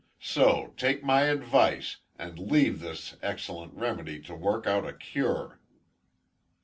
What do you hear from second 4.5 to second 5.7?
out a cure."